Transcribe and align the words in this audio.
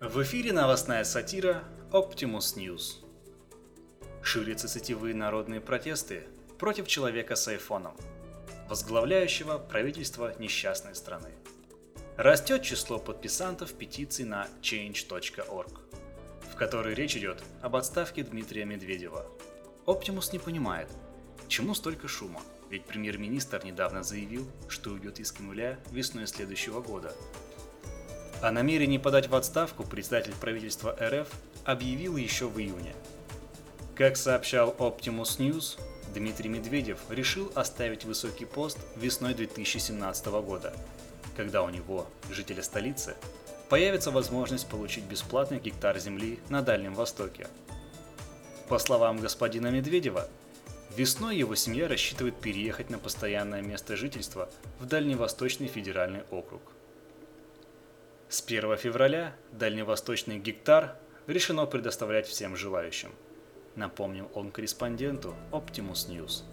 В 0.00 0.22
эфире 0.22 0.54
новостная 0.54 1.04
сатира 1.04 1.62
Optimus 1.90 2.56
News. 2.56 3.04
Ширятся 4.22 4.66
сетевые 4.66 5.14
народные 5.14 5.60
протесты 5.60 6.22
против 6.58 6.88
человека 6.88 7.36
с 7.36 7.46
айфоном, 7.48 7.94
возглавляющего 8.70 9.58
правительство 9.58 10.34
несчастной 10.38 10.94
страны. 10.94 11.28
Растет 12.16 12.62
число 12.62 12.98
подписантов 12.98 13.74
петиции 13.74 14.22
на 14.22 14.48
change.org, 14.62 15.80
в 16.50 16.56
которой 16.56 16.94
речь 16.94 17.18
идет 17.18 17.42
об 17.60 17.76
отставке 17.76 18.22
Дмитрия 18.22 18.64
Медведева. 18.64 19.26
Оптимус 19.84 20.32
не 20.32 20.38
понимает, 20.38 20.88
чему 21.46 21.74
столько 21.74 22.08
шума, 22.08 22.40
ведь 22.70 22.86
премьер-министр 22.86 23.66
недавно 23.66 24.02
заявил, 24.02 24.50
что 24.66 24.92
уйдет 24.92 25.20
из 25.20 25.30
Кремля 25.30 25.78
весной 25.90 26.26
следующего 26.26 26.80
года– 26.80 27.14
о 28.42 28.50
намерении 28.50 28.96
подать 28.96 29.28
в 29.28 29.34
отставку 29.34 29.84
председатель 29.84 30.32
правительства 30.40 30.96
РФ 30.98 31.28
объявил 31.64 32.16
еще 32.16 32.46
в 32.46 32.58
июне. 32.58 32.94
Как 33.94 34.16
сообщал 34.16 34.74
Optimus 34.78 35.38
News, 35.38 35.78
Дмитрий 36.14 36.48
Медведев 36.48 36.98
решил 37.10 37.52
оставить 37.54 38.04
высокий 38.04 38.46
пост 38.46 38.78
весной 38.96 39.34
2017 39.34 40.26
года, 40.26 40.72
когда 41.36 41.62
у 41.62 41.68
него, 41.68 42.06
жителя 42.30 42.62
столицы, 42.62 43.14
появится 43.68 44.10
возможность 44.10 44.68
получить 44.68 45.04
бесплатный 45.04 45.60
гектар 45.60 45.98
земли 45.98 46.38
на 46.48 46.62
Дальнем 46.62 46.94
Востоке. 46.94 47.46
По 48.68 48.78
словам 48.78 49.18
господина 49.18 49.68
Медведева, 49.68 50.26
весной 50.96 51.36
его 51.36 51.54
семья 51.56 51.88
рассчитывает 51.88 52.40
переехать 52.40 52.88
на 52.88 52.98
постоянное 52.98 53.60
место 53.60 53.96
жительства 53.96 54.48
в 54.78 54.86
Дальневосточный 54.86 55.68
федеральный 55.68 56.22
округ– 56.30 56.62
с 58.30 58.44
1 58.46 58.76
февраля 58.76 59.34
дальневосточный 59.50 60.38
гектар 60.38 60.94
решено 61.26 61.66
предоставлять 61.66 62.28
всем 62.28 62.54
желающим, 62.54 63.10
напомнил 63.74 64.30
он 64.34 64.52
корреспонденту 64.52 65.34
Optimus 65.50 66.08
News. 66.08 66.44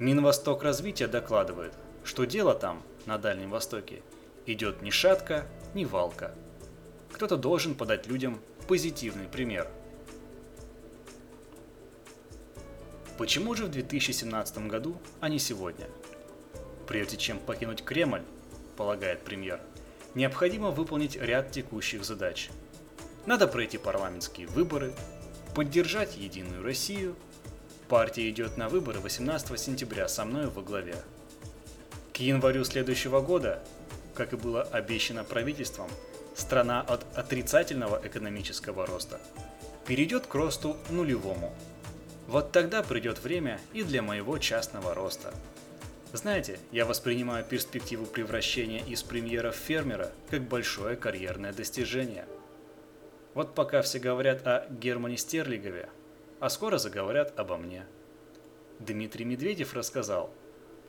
Минвосток 0.00 0.64
развития 0.64 1.06
докладывает, 1.06 1.72
что 2.02 2.24
дело 2.24 2.56
там, 2.56 2.82
на 3.06 3.16
Дальнем 3.16 3.50
Востоке, 3.50 4.02
идет 4.44 4.82
ни 4.82 4.90
шатка, 4.90 5.46
ни 5.72 5.84
валка. 5.84 6.34
Кто-то 7.12 7.36
должен 7.36 7.76
подать 7.76 8.08
людям 8.08 8.40
позитивный 8.66 9.28
пример. 9.28 9.70
Почему 13.18 13.54
же 13.54 13.66
в 13.66 13.70
2017 13.70 14.66
году, 14.66 15.00
а 15.20 15.28
не 15.28 15.38
сегодня? 15.38 15.86
Прежде 16.88 17.16
чем 17.16 17.38
покинуть 17.38 17.84
Кремль, 17.84 18.22
полагает 18.76 19.20
премьер, 19.22 19.60
необходимо 20.14 20.70
выполнить 20.70 21.16
ряд 21.16 21.52
текущих 21.52 22.04
задач. 22.04 22.50
Надо 23.26 23.46
пройти 23.46 23.78
парламентские 23.78 24.46
выборы, 24.46 24.92
поддержать 25.54 26.16
Единую 26.16 26.62
Россию. 26.62 27.14
Партия 27.88 28.28
идет 28.30 28.56
на 28.56 28.68
выборы 28.68 29.00
18 29.00 29.58
сентября 29.58 30.08
со 30.08 30.24
мной 30.24 30.46
во 30.48 30.62
главе. 30.62 30.96
К 32.12 32.18
январю 32.18 32.64
следующего 32.64 33.20
года, 33.20 33.62
как 34.14 34.32
и 34.32 34.36
было 34.36 34.62
обещано 34.62 35.24
правительством, 35.24 35.88
страна 36.34 36.80
от 36.80 37.04
отрицательного 37.16 38.00
экономического 38.04 38.86
роста 38.86 39.20
перейдет 39.86 40.26
к 40.26 40.34
росту 40.34 40.76
нулевому. 40.90 41.54
Вот 42.26 42.52
тогда 42.52 42.82
придет 42.82 43.22
время 43.22 43.58
и 43.72 43.82
для 43.82 44.02
моего 44.02 44.38
частного 44.38 44.94
роста– 44.94 45.32
знаете, 46.12 46.58
я 46.72 46.86
воспринимаю 46.86 47.44
перспективу 47.44 48.06
превращения 48.06 48.82
из 48.84 49.02
премьера 49.02 49.50
в 49.50 49.56
фермера 49.56 50.10
как 50.30 50.42
большое 50.42 50.96
карьерное 50.96 51.52
достижение. 51.52 52.26
Вот 53.34 53.54
пока 53.54 53.82
все 53.82 53.98
говорят 53.98 54.46
о 54.46 54.66
Германе 54.70 55.18
Стерлигове, 55.18 55.90
а 56.40 56.48
скоро 56.48 56.78
заговорят 56.78 57.38
обо 57.38 57.58
мне. 57.58 57.84
Дмитрий 58.78 59.26
Медведев 59.26 59.74
рассказал, 59.74 60.32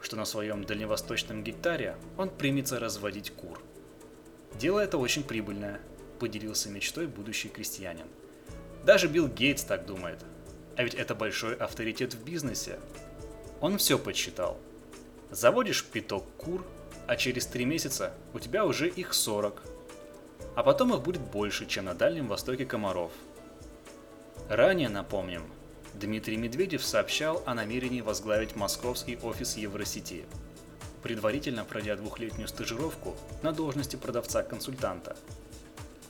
что 0.00 0.14
на 0.14 0.24
своем 0.24 0.62
дальневосточном 0.62 1.42
гектаре 1.42 1.96
он 2.16 2.30
примется 2.30 2.78
разводить 2.78 3.32
кур. 3.32 3.60
Дело 4.54 4.78
это 4.78 4.98
очень 4.98 5.24
прибыльное, 5.24 5.80
поделился 6.20 6.70
мечтой 6.70 7.08
будущий 7.08 7.48
крестьянин. 7.48 8.06
Даже 8.84 9.08
Билл 9.08 9.26
Гейтс 9.26 9.64
так 9.64 9.84
думает. 9.84 10.20
А 10.76 10.84
ведь 10.84 10.94
это 10.94 11.16
большой 11.16 11.56
авторитет 11.56 12.14
в 12.14 12.24
бизнесе. 12.24 12.78
Он 13.60 13.78
все 13.78 13.98
подсчитал– 13.98 14.60
Заводишь 15.30 15.84
пяток 15.84 16.24
кур, 16.38 16.64
а 17.06 17.16
через 17.16 17.46
три 17.46 17.64
месяца 17.64 18.12
у 18.32 18.38
тебя 18.38 18.64
уже 18.64 18.88
их 18.88 19.12
40. 19.12 19.62
А 20.54 20.62
потом 20.62 20.94
их 20.94 21.02
будет 21.02 21.20
больше, 21.20 21.66
чем 21.66 21.84
на 21.84 21.94
Дальнем 21.94 22.28
Востоке 22.28 22.64
комаров. 22.64 23.12
Ранее, 24.48 24.88
напомним, 24.88 25.42
Дмитрий 25.94 26.36
Медведев 26.36 26.82
сообщал 26.84 27.42
о 27.44 27.54
намерении 27.54 28.00
возглавить 28.00 28.56
московский 28.56 29.18
офис 29.22 29.56
Евросети, 29.56 30.24
предварительно 31.02 31.64
пройдя 31.64 31.96
двухлетнюю 31.96 32.48
стажировку 32.48 33.14
на 33.42 33.52
должности 33.52 33.96
продавца-консультанта. 33.96 35.16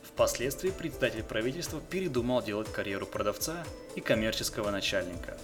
Впоследствии 0.04 0.70
председатель 0.70 1.22
правительства 1.22 1.80
передумал 1.80 2.42
делать 2.42 2.70
карьеру 2.70 3.06
продавца 3.06 3.64
и 3.96 4.00
коммерческого 4.00 4.70
начальника. 4.70 5.36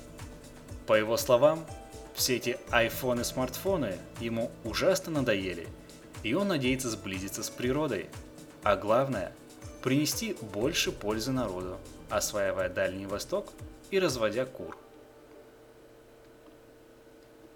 По 0.86 0.94
его 0.94 1.16
словам, 1.16 1.64
все 2.14 2.36
эти 2.36 2.56
айфоны 2.70 3.22
и 3.22 3.25
смартфоны 3.25 3.98
ему 4.20 4.50
ужасно 4.62 5.12
надоели, 5.12 5.66
и 6.22 6.32
он 6.34 6.48
надеется 6.48 6.88
сблизиться 6.88 7.42
с 7.42 7.50
природой. 7.50 8.08
А 8.62 8.76
главное– 8.76 9.32
принести 9.82 10.36
больше 10.41 10.92
пользы 10.92 11.32
народу, 11.32 11.76
осваивая 12.08 12.69
Дальний 12.69 13.06
Восток 13.06 13.53
и 13.91 13.98
разводя 13.98 14.47
кур. 14.47 14.78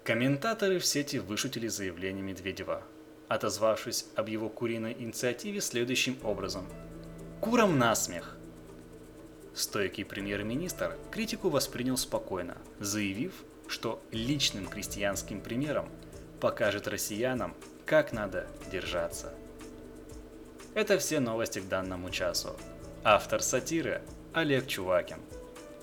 Комментаторы 0.03 0.79
в 0.79 0.85
сети 0.85 1.17
вышутили 1.17 1.67
заявление 1.67 2.21
Медведева, 2.21 2.83
отозвавшись 3.27 4.07
об 4.15 4.27
его 4.27 4.49
куриной 4.49 4.93
инициативе 4.93 5.61
следующим 5.61 6.17
образом. 6.23 6.67
«Курам 7.41 7.77
насмех!» 7.79 8.35
Стойкий 9.53 10.05
премьер-министр 10.05 10.97
критику 11.11 11.49
воспринял 11.49 11.97
спокойно, 11.97 12.57
заявив, 12.79 13.33
что 13.69 14.01
личным 14.11 14.67
крестьянским 14.67 15.41
примером 15.41 15.87
покажет 16.41 16.87
россиянам, 16.87 17.55
как 17.85 18.11
надо 18.11 18.47
держаться. 18.71 19.31
Это 20.73 20.97
все 20.97 21.19
новости 21.19 21.59
к 21.59 21.67
данному 21.67 22.09
часу. 22.09 22.55
Автор 23.03 23.41
сатиры 23.41 24.01
Олег 24.33 24.67
Чувакин. 24.67 25.19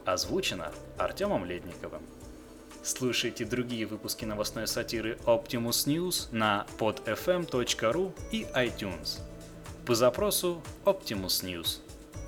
Озвучено 0.05 0.73
Артемом 0.99 1.45
Ледниковым. 1.45 2.03
Слушайте 2.83 3.45
другие 3.45 3.87
выпуски 3.87 4.25
новостной 4.25 4.69
сатиры 4.69 5.19
Optimus 5.25 5.87
News 5.87 6.29
на 6.31 6.67
podfm.ru 6.79 8.13
и 8.31 8.47
iTunes 8.55 9.21
по 9.85 9.95
запросу 9.95 10.63
Optimus 10.85 11.45
News. 11.45 11.81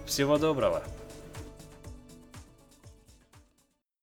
Всего 0.07 0.39
доброго! 0.39 0.83